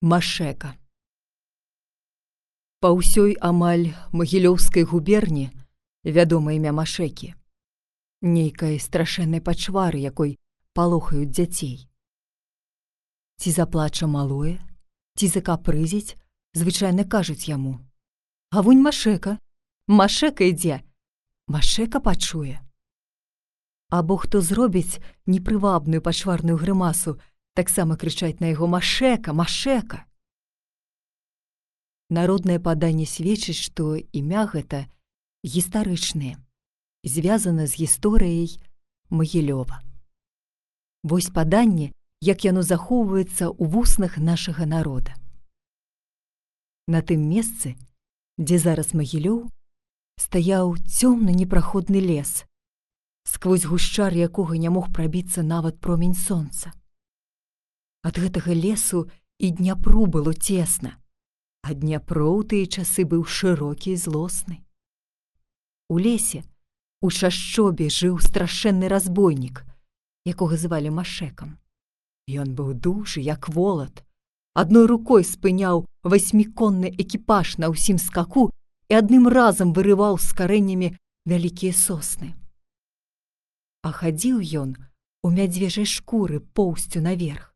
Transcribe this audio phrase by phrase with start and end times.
[0.00, 0.78] Машека.
[2.78, 5.50] Па ўсёй амаль магілёўскай губерні
[6.06, 7.34] вядома імя Машекі,
[8.22, 10.38] нейкай страшэннай пачвары, якой
[10.70, 11.90] палохаюць дзяцей.
[13.42, 14.62] Ці заплача малое,
[15.18, 16.14] ці закапрызіць,
[16.54, 17.82] звычайна кажуць яму:
[18.54, 19.42] «А вунь Машека,
[19.90, 20.86] Машека ідзе,
[21.50, 22.62] Машека пачуе.
[23.90, 27.18] Або хто зробіць непрывабную пачварную грымасу,
[27.58, 30.04] таксама крычаць на яго машека машека
[32.20, 33.90] народнае паданне сведчыць што
[34.22, 34.86] імя гэта
[35.56, 36.34] гістарычнае
[37.16, 38.56] звязана з гісторыяй
[39.10, 39.82] магілёва
[41.02, 45.14] вось паданне як яно захоўваецца ў вуснах нашага народа.
[46.88, 47.76] На тым месцы
[48.38, 49.46] дзе зараз магілёў
[50.18, 52.42] стаяў цёмны непраходны лес
[53.28, 56.72] сквозь гушчар якога не мог прабіцца нават промень сонца
[58.02, 60.98] Ад гэтага лесу і дняпру было цесна,
[61.62, 64.62] а дняпро ў тыя часы быў шырокі і злосны.
[65.88, 66.44] У лесе
[67.00, 69.64] у шашчобе жыў страшэнны разбойнік,
[70.26, 71.58] якога звалі машекам.
[72.28, 74.04] Ён быў душы як волат,
[74.54, 78.50] адной рукой спыняў васьміконны экіпаж на ўсім скаку
[78.90, 80.88] і адным разам вырываў з карэннямі
[81.24, 82.34] вялікія сосны.
[83.82, 84.76] А хадзіў ён
[85.22, 87.47] у мядзвежай шкуры поўсцю наверх.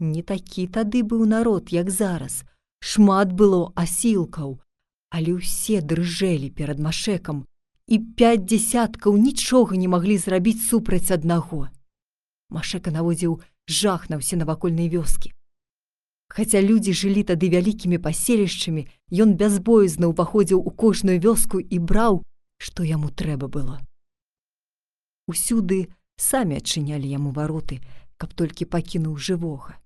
[0.00, 2.44] Не такі тады быў народ, як зараз.
[2.80, 4.56] Шмат было асілкаў,
[5.12, 7.44] але ўсе дрыжэлі перад машекам,
[7.84, 11.68] і пяць дзясяткаў нічога не маглі зрабіць супраць аднаго.
[12.48, 15.36] Машека наводзіў жах на ўсе навакольныя вёскі.
[16.32, 22.24] Хаця людзі жылі тады вялікімі паселішчамі, ён бязбоязна ўваходзіў у кожную вёску і браў,
[22.56, 23.76] што яму трэба было.
[25.28, 27.84] Усюды самі адчынялі яму вароты,
[28.16, 29.76] каб толькі пакінуў жывога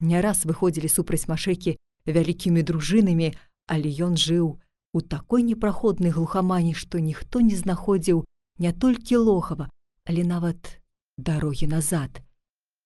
[0.00, 3.32] не раз выходзілі супраць машэкі вялікімі дружынамі,
[3.66, 4.60] але ён жыў
[4.92, 8.24] у такой непраходнай глухамані, што ніхто не знаходзіў
[8.58, 9.70] не толькі лохава,
[10.04, 10.80] але нават
[11.18, 12.22] дарогі назад.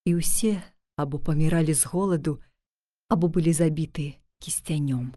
[0.04, 0.62] І ўсе
[0.96, 2.40] або паміралі з голаду,
[3.08, 5.16] або былі забіты кісцянём.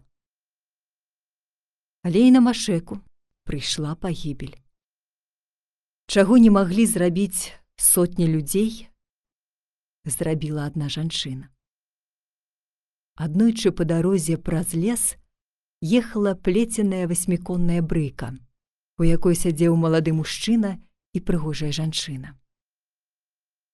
[2.02, 2.98] Але і на машэку
[3.46, 4.58] прыйшла пагібель.
[6.06, 8.88] Чаго не маглі зрабіць сотні людзей,
[10.04, 11.51] зрабіла адна жанчына.
[13.16, 15.16] Аднойчы па дарозе праз лес
[15.82, 18.32] ехала плеценая васьміконная брыка,
[18.98, 20.78] у якой сядзеў малады мужчына
[21.12, 22.32] і прыгожая жанчына.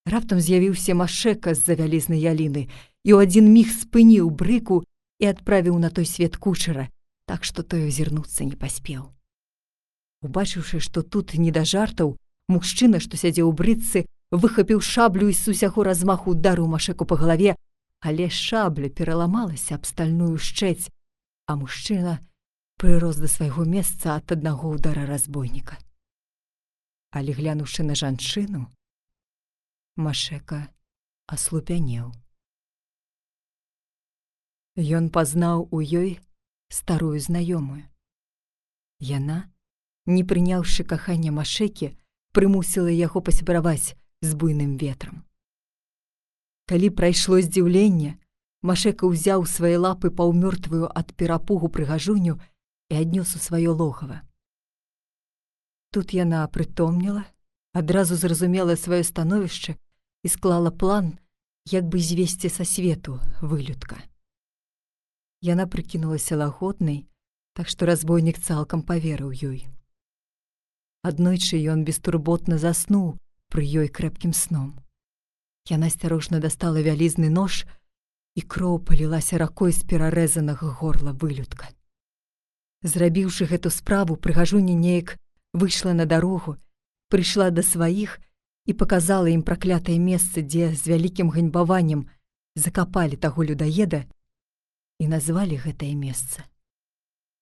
[0.08, 2.66] Раптам з'явіўся машека з-за вялізнай яліны
[3.06, 4.82] і ў адзін міг спыніў брыку
[5.22, 6.88] і адправіў на той свет кучара,
[7.28, 9.12] так што той азірнуцца не паспеў.
[10.26, 12.16] Убачыўшы, што тут не да жартаў,
[12.48, 17.54] мужчына, што сядзеў у брыцы, выхапіў шаблю і з усяго размаху удару машеку па галаве,
[18.00, 20.90] але шабля пераламалася аб стальную шчэць,
[21.46, 22.18] а мужчына
[22.78, 25.78] прырос да свайго месца ад аднаго ўдара разбойніка.
[27.10, 28.68] Але глянуўшы на жанчыну,
[29.98, 30.70] Машека
[31.26, 32.14] аслупянеў.
[34.78, 36.20] Ён пазнаў у ёй
[36.70, 37.82] старую знаёмую.
[39.02, 39.50] Яна,
[40.06, 41.98] не прыняўшы кахання машекі,
[42.30, 45.26] прымусіла яго пасябраваць з буйным ветрам.
[46.68, 48.20] Калі прайшло здзіўленне,
[48.60, 52.34] Машека ўзяў свае лапы паўмёртвую ад перапугу прыгажуню
[52.90, 54.20] і аднёс у сваё логава.
[55.94, 57.24] Тут яна прытомніла,
[57.72, 59.78] адразу зразумела сваё становішча
[60.26, 61.16] і склала план,
[61.64, 64.02] як бы звесці са свету вылюдка.
[65.40, 67.06] Яна прыкінулася лагоднай,
[67.54, 69.64] так што разбойнік цалкам паверыў ёй.
[71.00, 73.16] Аднойчы ён бестурботна заснуў
[73.48, 74.76] пры ёй крэпкім сном.
[75.68, 77.64] Яна асцярожна дастала вялізны нож,
[78.34, 81.68] і кроў палілася ракой з перарэзанага горла вылюдка.
[82.82, 85.18] Зрабіўшы гэту справу, прыгажуні неяк
[85.52, 86.56] выйшла на дарогу,
[87.10, 88.20] прыйшла да сваіх
[88.64, 92.06] і паказала ім праклятае месца, дзе з вялікім ганьбаваннем
[92.54, 94.04] закапалі таго людаеда
[94.98, 96.46] і назвалі гэтае месца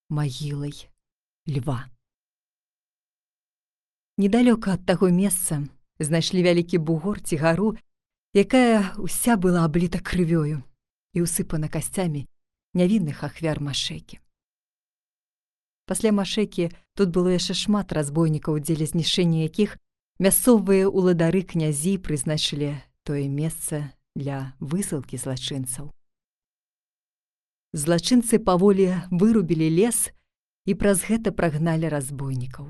[0.09, 0.89] магілай
[1.47, 1.91] льва.
[4.17, 5.61] Недалёка ад таго месца
[5.99, 7.77] знайшлі вялікі бугор ці гару,
[8.37, 10.61] якая ўся была абліта крывёю
[11.17, 12.29] і ўсыпана касцямі
[12.77, 14.21] нявінных ахвяр машэкі.
[15.89, 19.79] Пасля машэкі тут было яшчэ шмат разбойнікаў, дзеля знішэння якіх
[20.21, 22.77] мясцовыя ўладары князі прызначылі
[23.09, 25.89] тое месца для высылкі злачынцаў.
[27.73, 30.11] Злачынцы паволі вырубілі лес
[30.67, 32.69] і праз гэта прагналі разбойнікаў.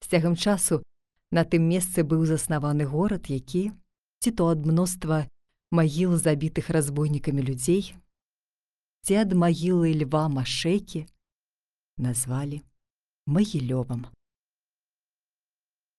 [0.00, 0.80] З цягам часу
[1.34, 3.72] на тым месцы быў заснаваны горад, які
[4.19, 5.25] ці то ад мноства
[5.71, 7.93] магіл забітых разбойнікамі людзей
[9.03, 11.05] ці ад магілы льва машэкі
[11.97, 12.61] назвалі
[13.25, 14.05] магілёвам.